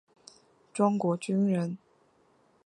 [0.73, 1.77] 庄国钧人。